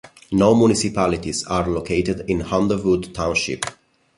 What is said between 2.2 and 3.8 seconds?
in Underwood Township.